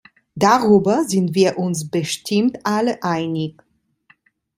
Darüber 0.33 1.03
sind 1.03 1.35
wir 1.35 1.59
uns 1.59 1.87
bestimmt 1.91 2.57
alle 2.65 3.03
einig. 3.03 3.61